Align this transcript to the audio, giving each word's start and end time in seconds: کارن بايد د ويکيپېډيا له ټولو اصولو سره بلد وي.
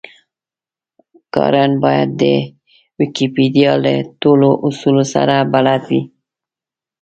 کارن 1.33 1.71
بايد 1.83 2.09
د 2.21 2.23
ويکيپېډيا 2.99 3.71
له 3.85 3.93
ټولو 4.21 4.49
اصولو 4.67 5.03
سره 5.13 5.35
بلد 5.53 5.81
وي. 5.91 6.01